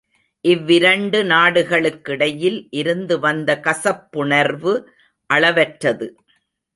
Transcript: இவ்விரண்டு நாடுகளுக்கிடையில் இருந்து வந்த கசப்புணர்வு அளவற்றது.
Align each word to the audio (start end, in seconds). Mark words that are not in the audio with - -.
இவ்விரண்டு 0.45 1.23
நாடுகளுக்கிடையில் 1.23 2.57
இருந்து 2.71 3.19
வந்த 3.19 3.59
கசப்புணர்வு 3.63 4.73
அளவற்றது. 5.29 6.07